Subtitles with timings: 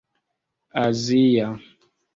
[0.83, 1.49] azia